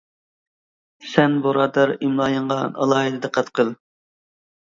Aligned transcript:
سەن 1.09 1.35
بۇرادەر 1.43 1.93
ئىملايىڭغا 1.97 2.57
ئالاھىدە 2.63 3.21
دىققەت 3.27 3.53
قىل. 3.61 3.71